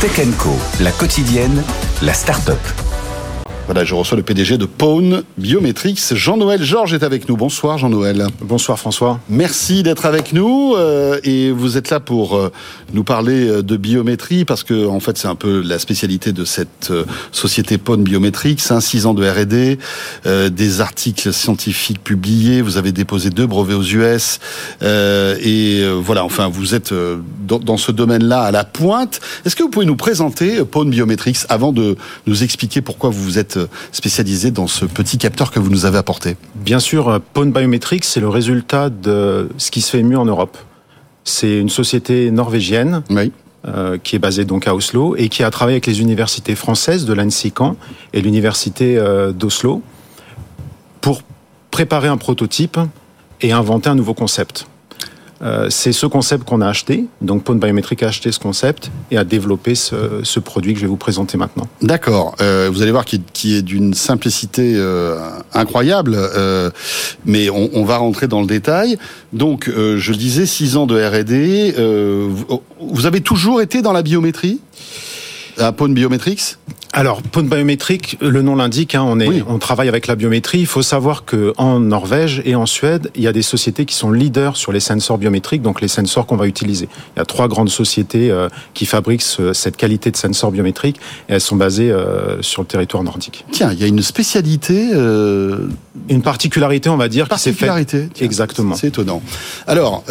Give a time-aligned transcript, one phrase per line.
[0.00, 1.64] Tech Co, la quotidienne,
[2.02, 2.85] la start-up.
[3.66, 6.14] Voilà, je reçois le PDG de Pone Biometrics.
[6.14, 7.36] Jean-Noël Georges est avec nous.
[7.36, 8.28] Bonsoir Jean-Noël.
[8.40, 9.18] Bonsoir François.
[9.28, 12.52] Merci d'être avec nous euh, et vous êtes là pour euh,
[12.92, 16.44] nous parler euh, de biométrie parce que en fait c'est un peu la spécialité de
[16.44, 16.92] cette
[17.32, 18.62] société Pone Biometrics.
[18.70, 19.78] Hein, six ans de R&D,
[20.50, 22.62] des articles scientifiques publiés.
[22.62, 24.38] Vous avez déposé deux brevets aux US
[24.82, 26.24] et voilà.
[26.24, 26.94] Enfin, vous êtes
[27.48, 29.20] dans, dans ce domaine-là à la pointe.
[29.44, 31.96] Est-ce que vous pouvez nous présenter Pone Biometrics avant de
[32.28, 33.55] nous expliquer pourquoi vous vous êtes
[33.92, 38.04] spécialisé dans ce petit capteur que vous nous avez apporté Bien sûr, euh, Pone Biometrics,
[38.04, 40.56] c'est le résultat de ce qui se fait mieux en Europe.
[41.24, 43.02] C'est une société norvégienne
[43.66, 47.04] euh, qui est basée donc à Oslo et qui a travaillé avec les universités françaises
[47.04, 47.52] de l'ANSI
[48.12, 49.82] et l'université euh, d'Oslo
[51.00, 51.22] pour
[51.70, 52.78] préparer un prototype
[53.40, 54.66] et inventer un nouveau concept.
[55.42, 57.04] Euh, c'est ce concept qu'on a acheté.
[57.20, 60.90] Donc Pone Biometric a acheté ce concept et a développé ce, produit que je vais
[60.90, 61.68] vous présenter maintenant.
[61.82, 62.34] D'accord.
[62.40, 65.18] Euh, vous allez voir qu'il est, d'une simplicité euh,
[65.52, 66.18] incroyable,
[67.24, 68.98] mais on, va rentrer dans le détail.
[69.32, 71.74] Donc, je disais, six ans de R&D.
[72.80, 74.60] vous avez toujours été dans la biométrie?
[75.58, 76.56] À Pone Biometrics
[76.96, 80.60] alors, Pone Biométrique, le nom l'indique, hein, on, est, on travaille avec la biométrie.
[80.60, 83.94] Il faut savoir que en Norvège et en Suède, il y a des sociétés qui
[83.94, 86.88] sont leaders sur les sensors biométriques, donc les sensors qu'on va utiliser.
[87.14, 90.96] Il y a trois grandes sociétés euh, qui fabriquent cette qualité de sensors biométriques
[91.28, 93.44] et elles sont basées euh, sur le territoire nordique.
[93.52, 95.68] Tiens, il y a une spécialité, euh...
[96.08, 98.08] une particularité, on va dire, particularité.
[98.14, 98.74] qui s'est Exactement.
[98.74, 99.20] C'est étonnant.
[99.66, 100.02] Alors.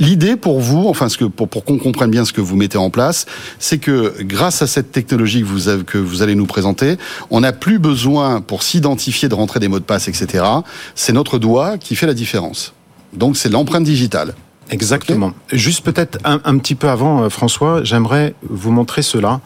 [0.00, 2.56] Euh, L'idée pour vous, enfin ce que pour, pour qu'on comprenne bien ce que vous
[2.56, 3.26] mettez en place,
[3.58, 6.96] c'est que grâce à cette technologie que vous, avez, que vous allez nous présenter,
[7.30, 10.44] on n'a plus besoin pour s'identifier de rentrer des mots de passe, etc.
[10.94, 12.74] C'est notre doigt qui fait la différence.
[13.12, 14.34] Donc c'est l'empreinte digitale.
[14.70, 15.32] Exactement.
[15.52, 19.40] Juste peut-être un, un, petit peu avant, euh, François, j'aimerais vous montrer cela.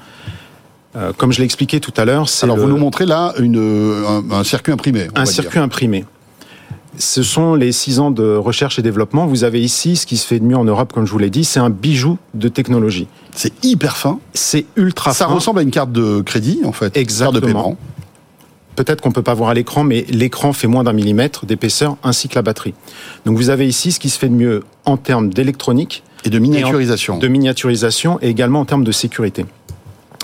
[0.94, 4.22] Euh, comme je l'ai expliqué tout à l'heure, c'est alors vous nous montrez là une,
[4.30, 5.08] un, circuit imprimé.
[5.14, 6.04] Un circuit imprimé
[6.98, 9.26] ce sont les six ans de recherche et développement.
[9.26, 11.30] Vous avez ici ce qui se fait de mieux en Europe, comme je vous l'ai
[11.30, 13.06] dit, c'est un bijou de technologie.
[13.34, 14.18] C'est hyper fin.
[14.34, 15.16] C'est ultra fin.
[15.16, 16.96] Ça ressemble à une carte de crédit, en fait.
[16.96, 17.76] Exactement.
[18.76, 22.28] Peut-être qu'on peut pas voir à l'écran, mais l'écran fait moins d'un millimètre d'épaisseur, ainsi
[22.28, 22.74] que la batterie.
[23.24, 26.38] Donc vous avez ici ce qui se fait de mieux en termes d'électronique et de
[26.38, 27.18] miniaturisation.
[27.18, 29.46] de miniaturisation et également en termes de sécurité.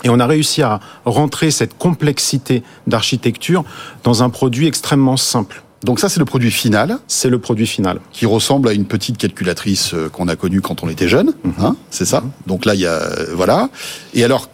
[0.04, 3.64] Et on a réussi à rentrer cette complexité d'architecture
[4.04, 5.62] dans un produit extrêmement simple.
[5.84, 6.98] Donc ça, c'est le produit final.
[7.08, 8.00] C'est le produit final.
[8.12, 11.32] Qui ressemble à une petite calculatrice euh, qu'on a connue quand on était jeune.
[11.44, 11.52] Mhm.
[11.60, 12.22] Hein, c'est ça.
[12.46, 12.92] Donc là, il y a...
[12.92, 13.68] Euh, voilà.
[14.14, 14.48] Et alors,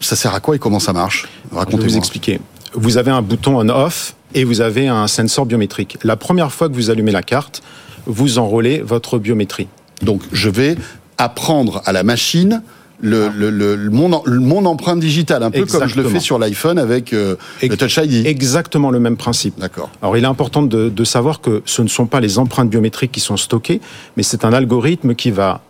[0.00, 1.26] ça sert à quoi et comment ça marche?
[1.52, 1.80] Racontez-moi.
[1.80, 2.40] Je vais vous expliquer.
[2.74, 5.98] Vous avez un bouton on-off et vous avez un sensor biométrique.
[6.04, 7.62] La première fois que vous allumez la carte,
[8.06, 9.68] vous enrôlez votre biométrie.
[10.02, 10.76] Donc je vais
[11.16, 12.62] apprendre à la machine
[13.00, 16.78] le, le, le, mon, mon, empreinte digitale, un peu comme je le fais sur l'iPhone
[16.78, 18.26] avec euh, le Touch ID.
[18.26, 19.58] Exactement le même principe.
[19.58, 19.90] D'accord.
[20.02, 23.12] Alors il est important de, de, savoir que ce ne sont pas les empreintes biométriques
[23.12, 23.80] qui sont stockées,
[24.16, 25.60] mais c'est un algorithme qui va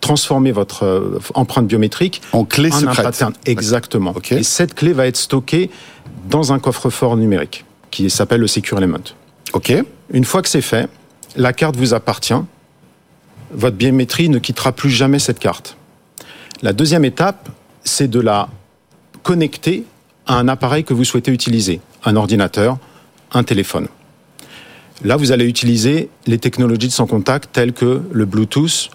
[0.00, 3.04] transformer votre euh, empreinte biométrique en clé en secrète.
[3.04, 3.32] pattern.
[3.46, 4.14] Exactement.
[4.30, 5.70] Et cette clé va être stockée
[6.28, 9.14] dans un coffre-fort numérique qui s'appelle le Secure Element.
[9.54, 9.72] Ok.
[10.10, 10.88] Une fois que c'est fait,
[11.36, 12.34] la carte vous appartient.
[13.52, 15.76] Votre biométrie ne quittera plus jamais cette carte.
[16.64, 17.50] La deuxième étape,
[17.84, 18.48] c'est de la
[19.22, 19.84] connecter
[20.26, 22.78] à un appareil que vous souhaitez utiliser, un ordinateur,
[23.32, 23.86] un téléphone.
[25.04, 28.88] Là, vous allez utiliser les technologies de sans contact telles que le Bluetooth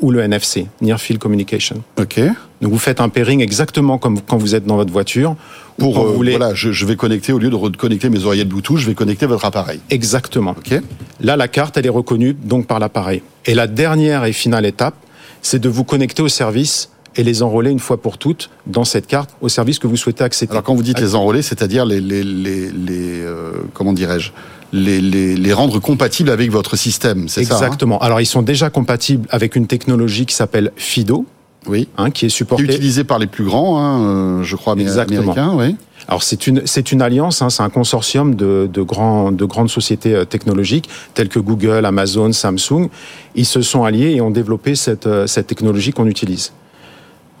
[0.00, 1.82] ou le NFC, Near Field Communication.
[1.98, 2.20] Ok.
[2.62, 5.36] Donc vous faites un pairing exactement comme quand vous êtes dans votre voiture.
[5.76, 8.94] Pour euh, voilà, je, vais connecter au lieu de reconnecter mes oreillettes Bluetooth, je vais
[8.94, 9.78] connecter votre appareil.
[9.90, 10.52] Exactement.
[10.52, 10.80] Ok.
[11.20, 13.20] Là, la carte, elle est reconnue donc par l'appareil.
[13.44, 14.94] Et la dernière et finale étape,
[15.42, 19.06] c'est de vous connecter au service et les enrôler une fois pour toutes dans cette
[19.06, 20.50] carte au service que vous souhaitez accéder.
[20.52, 24.30] Alors quand vous dites les enrôler, c'est-à-dire les, les, les, les euh, comment dirais-je
[24.72, 27.58] les, les, les, rendre compatibles avec votre système, c'est ça hein?
[27.58, 27.98] Exactement.
[28.00, 31.26] Alors ils sont déjà compatibles avec une technologie qui s'appelle FIDO,
[31.66, 31.88] oui.
[31.96, 32.64] Hein, qui est supportée.
[32.64, 35.32] Utilisée par les plus grands, hein, euh, je crois, Exactement.
[35.32, 35.54] américains.
[35.56, 35.76] Oui.
[36.08, 39.70] Alors c'est une c'est une alliance, hein, c'est un consortium de, de grands de grandes
[39.70, 42.88] sociétés euh, technologiques telles que Google, Amazon, Samsung.
[43.34, 46.52] Ils se sont alliés et ont développé cette cette technologie qu'on utilise.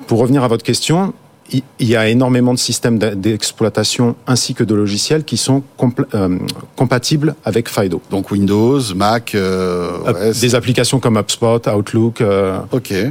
[0.06, 1.14] Pour revenir à votre question,
[1.52, 5.62] il y a énormément de systèmes d'exploitation ainsi que de logiciels qui sont
[6.14, 6.38] euh,
[6.76, 8.00] compatibles avec FIDO.
[8.10, 12.58] Donc Windows, Mac, euh, des applications comme HubSpot, Outlook, euh,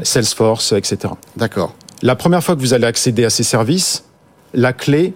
[0.03, 1.13] Salesforce, etc.
[1.37, 1.75] D'accord.
[2.01, 4.03] La première fois que vous allez accéder à ces services,
[4.53, 5.13] la clé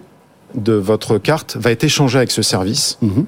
[0.54, 2.98] de votre carte va être échangée avec ce service.
[3.02, 3.26] Mhm.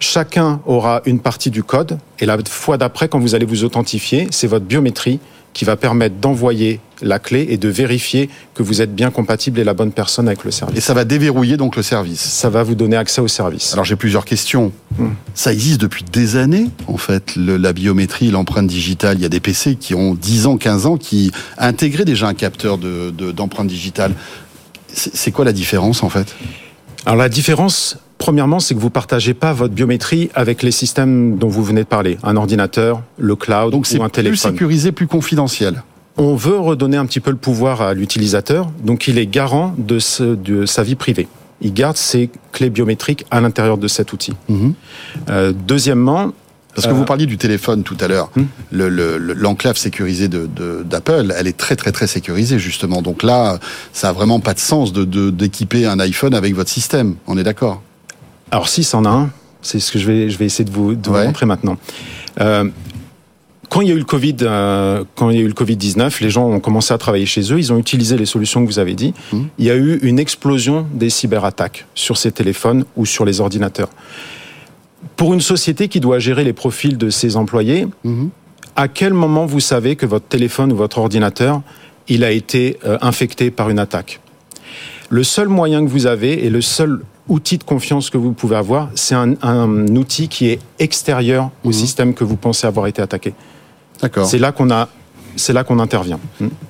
[0.00, 4.28] Chacun aura une partie du code et la fois d'après, quand vous allez vous authentifier,
[4.30, 5.18] c'est votre biométrie
[5.52, 9.64] qui va permettre d'envoyer la clé et de vérifier que vous êtes bien compatible et
[9.64, 10.76] la bonne personne avec le service.
[10.76, 12.20] Et ça va déverrouiller donc le service.
[12.20, 13.72] Ça va vous donner accès au service.
[13.72, 14.72] Alors j'ai plusieurs questions.
[14.98, 15.10] Hmm.
[15.34, 19.18] Ça existe depuis des années, en fait, la biométrie, l'empreinte digitale.
[19.18, 22.34] Il y a des PC qui ont 10 ans, 15 ans, qui intégraient déjà un
[22.34, 24.12] capteur d'empreinte de, digitale.
[24.92, 26.34] C'est quoi la différence, en fait?
[27.06, 31.48] Alors la différence, Premièrement, c'est que vous partagez pas votre biométrie avec les systèmes dont
[31.48, 34.32] vous venez de parler, un ordinateur, le cloud Donc ou un téléphone.
[34.32, 35.82] Plus sécurisé, plus confidentiel
[36.18, 39.98] on veut redonner un petit peu le pouvoir à l'utilisateur, donc il est garant de,
[40.00, 41.28] sa vie privée.
[41.60, 44.34] Il garde ses clés biométriques à l'intérieur de cet outil.
[44.48, 44.74] Mhm.
[45.30, 46.32] Euh, deuxièmement,
[46.74, 48.44] parce que vous euh, parliez du téléphone tout à l'heure, hmm.
[48.70, 53.02] l'enclave sécurisée d'Apple, elle est très très très sécurisée justement.
[53.02, 53.58] Donc là,
[53.92, 57.16] ça a vraiment pas de sens de d'équiper un iPhone avec votre système.
[57.26, 57.82] On est d'accord?
[58.50, 59.30] Alors si, c'en a un.
[59.62, 61.76] C'est ce que je vais je vais essayer de vous, de vous montrer maintenant.
[62.40, 62.64] Euh,
[63.68, 65.76] quand il y a eu le Covid, euh, quand il y a eu le Covid
[65.76, 67.58] 19, les gens ont commencé à travailler chez eux.
[67.58, 69.12] Ils ont utilisé les solutions que vous avez dit.
[69.32, 69.38] Mmh.
[69.58, 73.90] Il y a eu une explosion des cyberattaques sur ces téléphones ou sur les ordinateurs.
[75.16, 78.28] Pour une société qui doit gérer les profils de ses employés, mmh.
[78.76, 81.60] à quel moment vous savez que votre téléphone ou votre ordinateur
[82.10, 84.20] il a été euh, infecté par une attaque?
[85.10, 88.56] Le seul moyen que vous avez et le seul outil de confiance que vous pouvez
[88.56, 91.72] avoir, c'est un, outil qui est extérieur au mmh.
[91.72, 93.34] système que vous pensez avoir été attaqué.
[94.24, 94.88] C'est là qu'on a
[95.38, 96.18] c'est là qu'on intervient.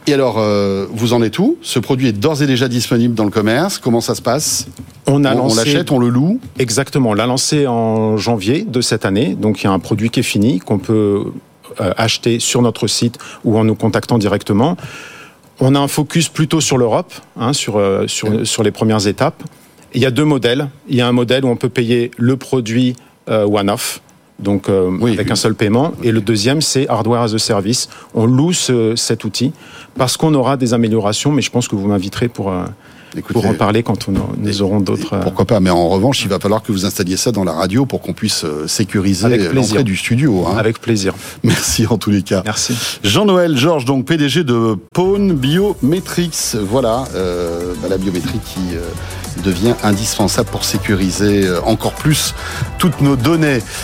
[0.07, 1.57] Et alors, euh, vous en êtes où?
[1.63, 3.79] Ce produit est d'ores et déjà disponible dans le commerce.
[3.79, 4.69] Comment ça se passe?
[5.07, 6.39] On a on, l'achète, on le loue?
[6.59, 7.11] Exactement.
[7.11, 9.35] On l'a lancé en janvier de cette année.
[9.35, 11.25] Donc, il y a un produit qui est fini, qu'on peut
[11.81, 14.77] euh, acheter sur notre site ou en nous contactant directement.
[15.61, 19.43] On a un focus plutôt sur l'Europe, hein, sur, euh, sur, sur les premières étapes.
[19.95, 20.69] Il y a deux modèles.
[20.89, 22.95] Il y a un modèle où on peut payer le produit
[23.27, 24.01] one-off
[24.39, 25.93] donc euh, avec un seul paiement.
[26.03, 27.89] Et le deuxième, c'est hardware as a service.
[28.15, 29.53] On loue cet outil
[29.97, 32.51] parce qu'on aura des améliorations, mais je pense que vous m'inviterez pour.
[32.51, 32.65] Euh,
[33.33, 35.15] pour en parler quand on, nous aurons d'autres.
[35.15, 37.53] Euh, pourquoi pas Mais en revanche, il va falloir que vous installiez ça dans la
[37.53, 40.45] radio pour qu'on puisse sécuriser l'entrée du studio.
[40.47, 40.57] Hein.
[40.59, 41.15] Avec plaisir.
[41.43, 42.43] Merci en tous les cas.
[42.45, 42.75] Merci.
[43.03, 46.55] Jean-Noël Georges, donc PDG de Pone Biometrics.
[46.71, 48.61] Voilà bah, la biométrie qui
[49.43, 52.35] devient indispensable pour sécuriser encore plus
[52.79, 53.61] toutes nos données.